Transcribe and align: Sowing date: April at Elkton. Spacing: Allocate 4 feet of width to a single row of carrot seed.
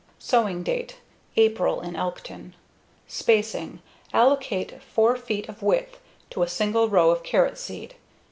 Sowing 0.17 0.63
date: 0.63 0.95
April 1.37 1.83
at 1.83 1.93
Elkton. 1.93 2.55
Spacing: 3.07 3.83
Allocate 4.11 4.81
4 4.81 5.15
feet 5.15 5.47
of 5.47 5.61
width 5.61 5.99
to 6.31 6.41
a 6.41 6.47
single 6.49 6.89
row 6.89 7.11
of 7.11 7.21
carrot 7.21 7.59
seed. 7.59 7.93